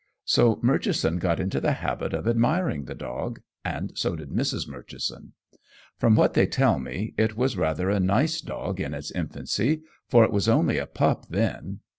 [0.25, 4.67] So Murchison got into the habit of admiring the dog, and so did Mrs.
[4.67, 5.33] Murchison.
[5.99, 10.23] From what they tell me, it was rather a nice dog in its infancy, for
[10.23, 11.81] it was only a pup then.